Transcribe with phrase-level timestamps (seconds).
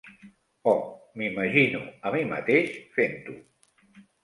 [0.71, 0.79] Oh,
[1.21, 3.39] m'imagino a mi mateix fent-ho.